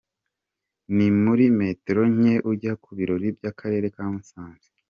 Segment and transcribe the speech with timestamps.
[0.95, 4.69] Ni muri metero nke ujya ku birori by’Akarere ka Musanze.